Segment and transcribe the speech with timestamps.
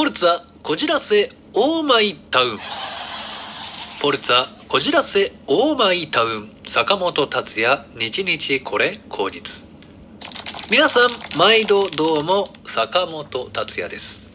[0.00, 2.58] フォルツァこじらせオーマイタウン。
[4.00, 6.50] フォルツァこじらせオーマイタウン。
[6.66, 9.62] 坂本達也日日これ口実
[10.70, 14.30] 皆さん毎度どうも坂本達也です。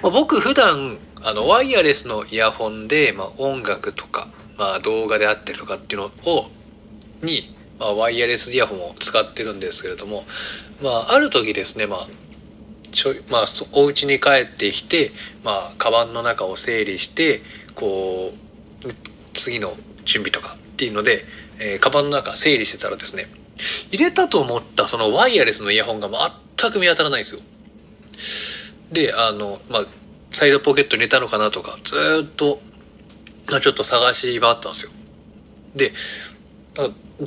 [0.00, 6.50] 僕普段あのワイヤレスのイヤホンで、まあ、音楽とか、まあ、動画であったりとかっていうのを
[7.22, 10.24] に、まあ、ワイヤレスイヤホンを使ってるんですけれども、
[10.80, 12.08] まあ、ある時ですね、まあ、
[12.94, 15.12] ちょまあ、お家に帰ってきて、
[15.42, 17.42] まあ、カバンの中を整理して、
[17.74, 18.32] こ
[18.84, 18.88] う、
[19.34, 21.24] 次の準備とかっていうので、
[21.58, 23.26] えーカバンの中整理してたらですね、
[23.90, 26.08] 入れたと思ったそのワイヤレスのイヤホンが
[26.58, 27.40] 全く見当たらないんですよ。
[28.92, 29.86] で、あの、まあ、
[30.30, 32.60] サイドポケットに入れたのかなとか、ずっと、
[33.50, 34.90] ま、ちょっと探し回ったんですよ。
[35.74, 35.92] で、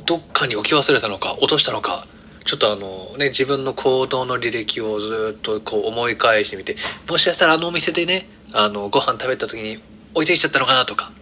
[0.06, 2.06] どっかに置き忘れたのか、落としたのか、
[2.48, 9.82] ちょっとあのね、自分の行動の履歴をずっとこう思い返してみて、もしかしたらあのお店でね、あの、ご飯食べた時に
[10.14, 11.12] 置いてきちゃったのかなとか、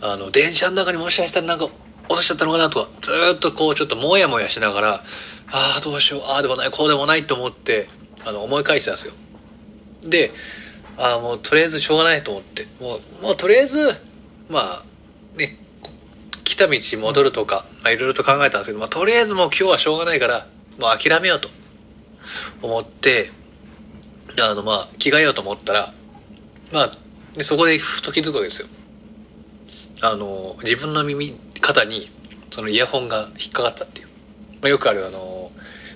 [0.00, 1.66] あの、電車の中にもしかしたらなんか
[2.08, 5.04] 落としちゃったのかなとか、ずっとこうちょっともやもやしながら、
[5.52, 7.90] ああ、どうしよう、ああでもない、こうでもないと思って、
[8.24, 9.12] あの、思い返してたんですよ。
[10.08, 10.30] で、
[10.96, 13.92] ああ、もうとりあえずしょうがないと思って、もう、もうとりあえず、
[14.48, 14.84] まあ、
[15.36, 15.58] ね、
[16.56, 20.46] 来た道戻るとか、まあ、いろいろと考えたんですけど、まあ、とりあえずもう今日はしょうがないから、
[20.78, 21.50] もう諦めようと
[22.62, 23.30] 思って、
[24.40, 25.92] あの、まあ、着替えようと思ったら、
[26.72, 26.92] まあ、
[27.36, 28.68] でそこでふと気づくわけですよ。
[30.00, 32.10] あの、自分の耳、肩に、
[32.50, 34.06] そのイヤホンが引っかかったっていう。
[34.62, 35.50] まあ、よくある、あの、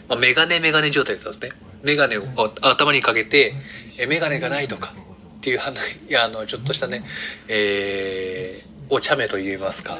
[0.08, 1.58] まあ、メガネメガネ状態だったんですね。
[1.82, 2.24] メガネを
[2.60, 3.54] 頭にかけて、
[3.98, 4.94] え、メガネがないとか、
[5.38, 7.02] っていう話、いや、あの、ちょっとしたね、
[7.48, 9.98] えー、お茶目と言いますか、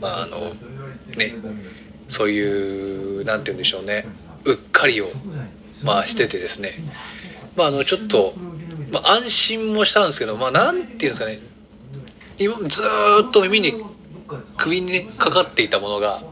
[0.00, 0.54] まあ、あの、
[1.16, 1.34] ね、
[2.08, 4.06] そういう、なんて言うんでしょうね、
[4.44, 5.10] うっかりを、
[5.84, 6.72] まあ、しててですね、
[7.56, 8.34] まあ、あの、ちょっと、
[8.90, 11.38] まあ、安心もしたんですけど、まあ、なんていうんですかね、
[12.38, 12.82] 今、ず
[13.28, 13.74] っと耳に、
[14.56, 16.22] 首にね、かかっていたものが、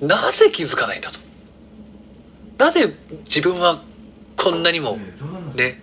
[0.00, 1.20] なぜ気づかないんだと。
[2.58, 2.94] なぜ
[3.26, 3.82] 自分は
[4.36, 4.98] こんなにも、
[5.56, 5.80] ね、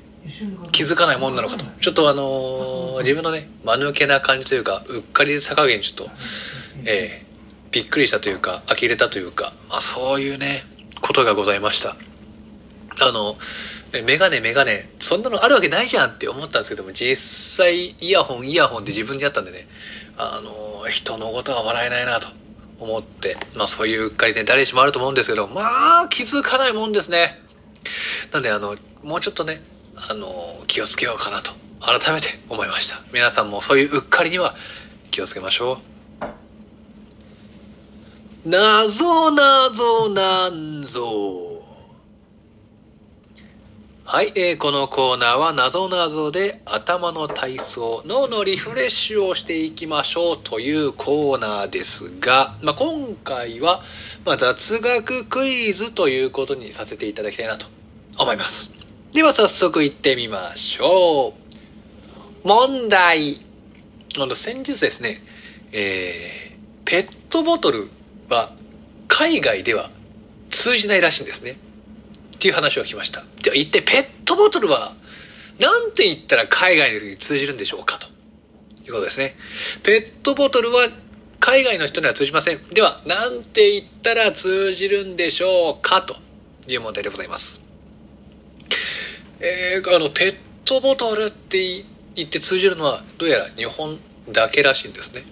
[0.72, 1.66] 気づかないもんなのかと。
[1.82, 6.10] ちょっとあのー自分のね、間抜けな感じというか、うっかりさ加減ちょっと、
[6.86, 7.30] えー
[7.72, 10.64] びっくりしたというか、呆れたというか、まあそういうね、
[11.02, 11.96] ことがございました。
[13.02, 13.38] あの、
[13.94, 17.16] えメガネメガネ、そんなのあるわけないじゃんって思ったんですけども、実
[17.58, 19.68] 際イヤホンイヤホンで自分でやったんでね、
[20.18, 22.28] あの、人のことは笑えないなと
[22.80, 27.40] 思って、まあそういううっかりね、誰しもあると思うんですけど、まあ気づかないもんですね。
[28.32, 29.62] なんであの、もうちょっとね、
[30.08, 31.52] あの、気をつけようかなと、
[31.82, 33.02] 改めて思いました。
[33.14, 34.56] 皆さんもそういううっかりには
[35.12, 35.80] 気をつけましょ
[38.46, 38.50] う。
[38.50, 41.50] なぞなぞなんぞ。
[44.12, 53.84] はい、えーこのコーナーはなぞなぞで頭の体操、脳のリフレッシュをしていきましょうというコーナーですが、まあ、今回は、
[54.26, 57.68] まあ、雑学クイズということにさせていただきたいなと
[58.18, 58.79] 思います。
[59.14, 61.34] では早速行ってみましょ
[62.44, 62.48] う。
[62.48, 63.42] 問題。
[64.20, 65.22] あの、先日ですね、
[65.72, 67.90] えー、ペットボトル
[68.30, 68.54] は
[69.08, 69.90] 海外では
[70.52, 71.58] 通じないらしいんですね。
[72.36, 73.24] っていう話を聞きました。
[73.42, 74.94] では一体ペットボトルは
[75.60, 78.08] なんて言ったら海外に通じるんでしょうかと
[78.84, 79.36] いうことですね。
[79.84, 80.88] ペットボトルは
[81.40, 82.60] 海外の人には通じません。
[82.74, 86.16] では、なんて言ったら通じるんでしょうかと
[86.68, 87.69] いう問題でございます。
[89.42, 90.36] えー、あの、ペッ
[90.66, 91.86] トボトルって
[92.16, 94.00] 言って通じるのはどうやら日本
[94.32, 95.24] だけらしいんですね。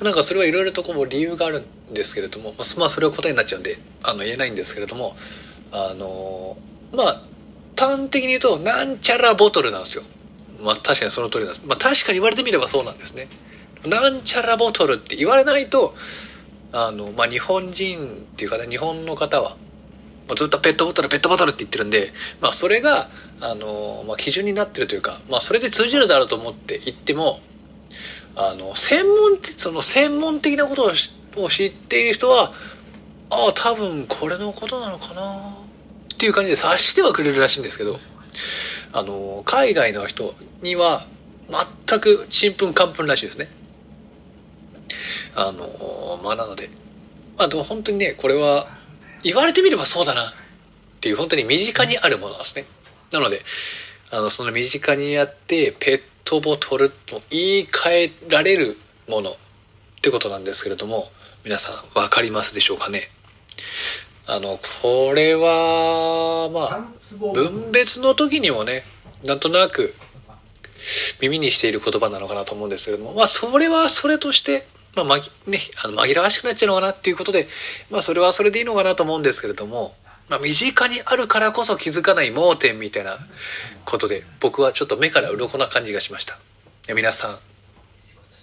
[0.00, 5.14] なんかそれはいろいろとこう理由があるんですけれども、まあ、それは答えになっちゃうんで、あの言えないんですけれども、
[5.70, 6.56] あの
[6.92, 7.22] まあ、
[7.76, 10.04] 端的に言うと、なんちゃらボトルなんですよ。
[10.60, 11.66] まあ確かにその通りなんです。
[11.66, 13.28] まあ確かに言われてみればそうなんですね。
[13.86, 15.94] なんちゃらボトルって言われないと、
[16.72, 19.56] あの、まあ日本人っていうかね、日本の方は、
[20.28, 23.08] まあずっとペットボトル、ペットボトルって言ってるんで、まあそれが、
[23.40, 27.40] あの、まあ基準になってるというか、まあそれで通じるだろうと思って言っても、
[28.36, 32.52] あの、専門、その専門的なことをしを知っている人は、
[33.30, 35.54] ああ、多分これのことなのかな
[36.14, 37.98] っていう感じで察してはくれるらしいんですけど、
[38.92, 41.06] あの、海外の人には
[41.86, 43.48] 全くちんぷんかんぷんらしいですね。
[45.34, 46.70] あの、まあなので、
[47.36, 48.77] まあでも本当にね、これは
[49.22, 50.32] 言われてみればそうだなっ
[51.00, 52.66] ていう本当に身近にあるものなんですね。
[53.12, 53.42] なので、
[54.10, 58.76] あの、その身近にあって、ペットボトルと言い換えられる
[59.08, 59.36] ものっ
[60.02, 61.10] てことなんですけれども、
[61.44, 63.08] 皆さんわかりますでしょうかね？
[64.26, 68.84] あの、これは、まあ、分別の時にもね、
[69.24, 69.94] なんとなく
[71.20, 77.48] 耳にしている言葉なのかなと思うんですけれども、まあ、それはそれとして、まあ、まね、あの紛らわしくなっちゃうのかなっていうことで、
[77.90, 79.94] まあ、それはそれでいいのかなと思うんですけれども、
[80.28, 83.16] まあ、身近にあるからこそ気づかない盲点みたいな
[83.84, 86.38] ことで、僕はちょっと目から鱗な感じがしました。
[86.94, 87.38] 皆さ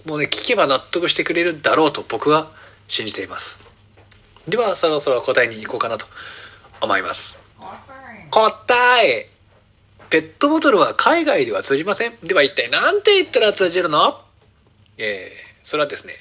[0.05, 2.51] ん、もうね、聞けば納得してくれるだろうと僕は
[2.87, 3.59] 信じています。
[4.47, 6.05] では、そろそろ答えに行こうかなと
[6.81, 7.39] 思います。
[8.31, 9.29] 答え
[10.09, 12.17] ペットボトルは海外では通じません。
[12.23, 14.21] では一体何て言ったら通じるの？
[14.97, 16.13] えー、それはですね、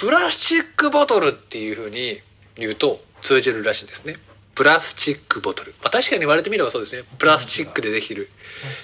[0.00, 2.22] プラスチックボトルっていう風に
[2.56, 4.16] 言うと通じるらしいんですね。
[4.54, 5.74] プラスチックボトル。
[5.82, 7.02] まあ確かに言われてみればそうですね。
[7.18, 8.30] プラスチックでできてる、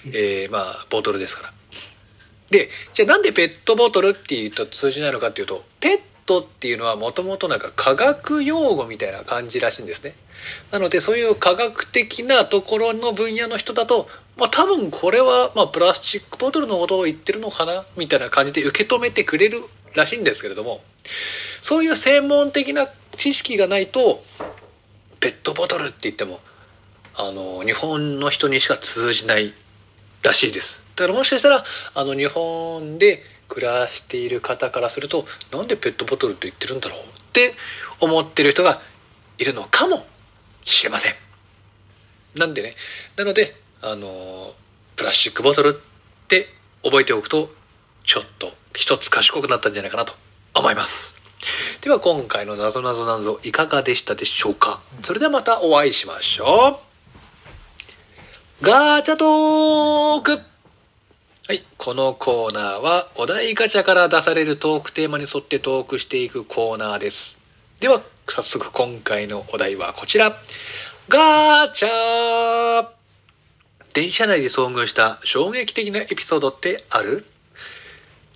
[0.09, 1.53] えー、まあ、ボトルですから。
[2.51, 10.15] で、じゃあなんでペットボトルって言うと通じないのかっていうと、ペットっていうのはもともとなんか科学用語みたいな感じらしいんですね。
[10.71, 19.63] なのでそういう科学的なところの分野の人だと、まあ多分これはまあプラスチックボトルのことを言ってるのかなみたいな感じで受け止めてくれる
[19.95, 20.83] らしいんですけれども、
[21.63, 24.23] そういう専門的な知識がないと、
[25.21, 26.41] ペットボトルって言っても、
[27.15, 29.55] あの、日本の人にしか通じない
[30.23, 30.85] らしいです。
[30.97, 31.65] だからもしかしたら、
[31.95, 37.55] あの、日本で暮らしている方からすると、なんでペットボトルって言ってるんだろうって
[38.01, 38.81] 思ってる人が
[39.39, 40.07] いるのかも
[40.65, 41.15] しれません。
[42.37, 42.75] なんでね、
[43.17, 44.55] なので、あの、
[44.97, 46.49] プラスチックボトルって
[46.83, 47.51] 覚えておくと、
[48.05, 50.15] ちょっと一つ賢くなったんじゃないかなと
[50.57, 51.15] 思います。
[51.83, 54.81] では今回のなぞなぞなぞいかがでしたでしょうか？
[55.03, 56.81] それではまたお会いしましょ
[58.63, 60.41] うガチャトーク
[61.49, 61.65] はい。
[61.79, 67.37] このコーナーはお題ガチャから出されるトークテーマに沿ってトークしていくコーナーです。
[67.79, 70.35] では、早速今回のお題はこちら。
[71.09, 72.89] ガチャ
[73.95, 77.25] 電車内で遭遇した衝撃的なエピソードってある？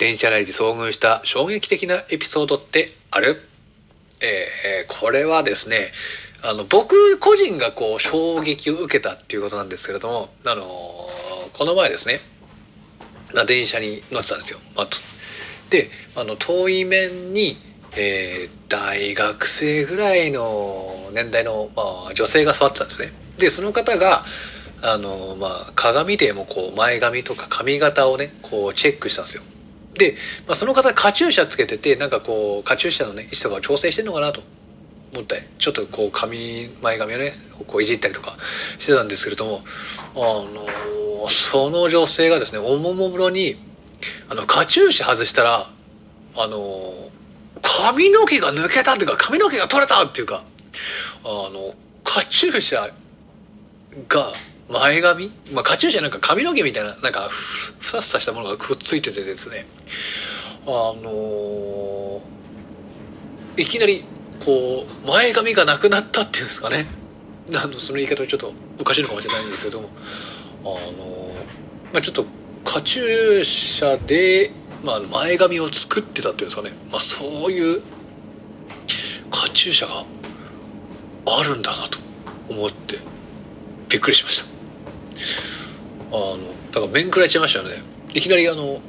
[0.00, 3.36] 電車内で遭遇した衝撃的なエピソードってある？
[4.22, 5.92] えー、これはですね、
[6.42, 12.20] あの、僕個人がこう衝撃を受けたっていうことなんですけれども、あのー、この前ですね、
[13.34, 14.60] な電車に乗ってたんですよ。
[14.74, 14.88] まあ、
[15.68, 17.58] で、あの、遠い面に、
[17.94, 23.12] えー、大学生ぐらいの年代の、まあ、女性が座ってたんですね。
[23.38, 24.24] で、その方が、
[24.80, 29.42] あの、まあ、鏡でもこう、前髪とか髪型をね、こう、チェックしたんですよ。
[30.00, 30.16] で、
[30.46, 34.42] まあ、その方、カチューシャつけてて、なんかこう、カチューシャのね、位置とかを調整してんのかなと。
[35.12, 37.34] 思って、ちょっとこう、髪、前髪をね、
[37.66, 38.36] こういじったりとか
[38.78, 39.62] してたんですけれども、
[40.14, 40.66] あの
[41.28, 43.56] その女性がですね、おもむろに、
[44.28, 45.70] あの、カチューシャ外したら、
[46.36, 47.10] あの
[47.62, 50.44] 髪の毛が抜けたっていうか、髪の毛が取れたっていうか、
[51.24, 51.74] あの、
[52.04, 52.92] カチューシャ
[54.08, 54.32] が
[54.70, 55.32] 前髪？
[55.52, 59.66] まあ、カチューシャなんか髪の毛みたいな、なんかふ、ふさふさしたものがくっついててですね、
[60.66, 62.22] あの
[63.56, 64.04] いきなり、
[64.44, 66.86] こう、前髪がなくなったっていうんですかね。
[67.52, 69.88] あの、その言い方はちょっとおかしいのかもしれないんですけども、
[70.62, 71.34] あの
[71.92, 72.24] まあ、ちょっと
[72.64, 74.52] カチューシャで、
[74.84, 77.82] まあ、前髪を作ってたっていうんですかね、まあ、そういう
[79.30, 80.04] カチューシャが
[81.38, 81.98] あるんだなと
[82.48, 82.98] 思って
[83.88, 84.59] びっくりしました。
[86.12, 86.38] あの
[86.72, 87.82] だから面食らいちゃいましたよね。
[88.14, 88.80] いきなりあの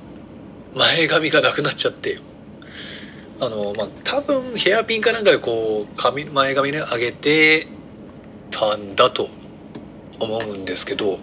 [0.76, 2.20] 前髪がなくなっちゃって。
[3.40, 7.66] あのまあ多分ヘアピンかなんかでこう髪前髪ね上げて
[8.52, 9.30] たんだと
[10.20, 11.18] 思うんですけど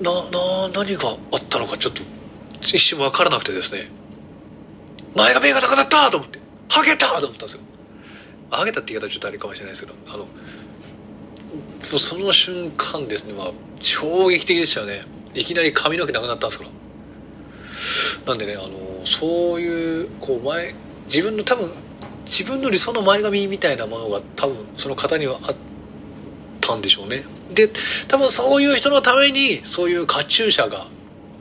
[0.00, 2.02] なな何があったのかちょっと
[2.60, 3.90] 一瞬分からなくてですね。
[5.16, 7.60] 前髪がなくなったと思ってハゲたと思ったんですよ。
[8.50, 10.28] ハゲたって言い方ちょっとあれかもしれないですけどあの
[11.98, 15.02] その瞬間ですね、まあ、衝撃的でしたよね。
[15.34, 16.70] いきなり髪の毛なくなったんですから
[18.26, 20.74] なんでねあのそういうこう前
[21.06, 21.70] 自分の多分
[22.24, 25.56] 自分の理想の前髪みたいなものが多分その方にはあっ
[26.60, 27.24] たんでしょうね。
[27.54, 27.70] で
[28.08, 30.88] 多分そういう人のためにそういうカチューシャが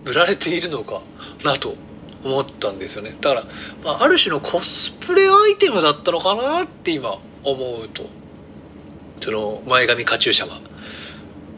[0.04, 1.02] 売られているのか
[1.44, 1.76] なと
[2.24, 3.16] 思ったんですよね。
[3.22, 3.44] だから、
[3.84, 8.04] まあ、ある種のコスプレアイテムだったのかなって今思うと。
[9.20, 10.62] その前髪カチューシャは。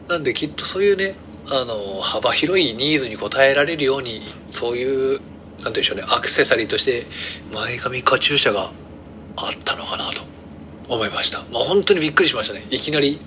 [0.08, 1.14] なんできっとそういうね
[1.50, 5.24] あの幅広いニーズに応えられるようにそういうなんて
[5.62, 7.04] 言うんでしょうねアクセサリーとして
[7.52, 8.72] 前髪カチューシャが
[9.36, 10.22] あったのかなと
[10.88, 11.40] 思いました。
[11.52, 12.66] まあ本当にびっくりしましたね。
[12.70, 13.20] いきなり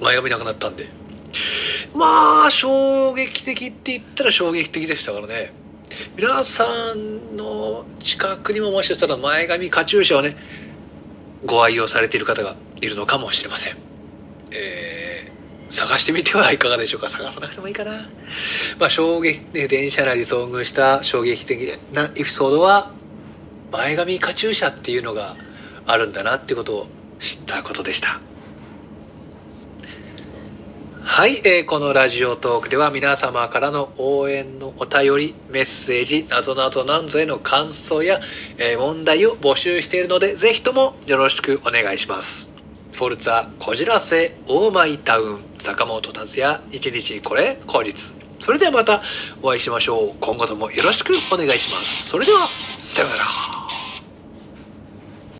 [0.00, 0.88] 前髪なくなったんで。
[1.94, 5.52] まあ衝撃的って言ったら衝撃的でしたからね。
[6.16, 10.36] 皆さんの近くにももしかしたら前髪カチューシャをね
[11.44, 13.76] ご愛用されている方がいるのかもしれません。
[14.50, 18.08] えー、探してみてはいかがでしょうか探さなくてもいいかな。
[18.78, 22.92] まあ、衝撃、ね、電車内で遭遇した衝撃的なエピソードは、
[23.72, 25.36] 前髪カチューシャっていうのが
[25.86, 26.86] あるんだなってことを
[27.18, 28.20] 知ったことでした。
[31.08, 38.20] はい、えー、このラジオトークでは皆様からの応援のお便り、メッセージ、なぞなぞなんぞへの感想や、
[38.58, 42.55] えー、問題を募集しているので、ぜひともよろしくお願いします。
[42.96, 48.14] フォルツァ、こじらせ、オーマイタウン、坂本達也、一日これ、効率。
[48.40, 49.02] それではまた
[49.42, 50.14] お会いしましょう。
[50.18, 52.08] 今後ともよろしくお願いします。
[52.08, 53.55] それでは、さようなら。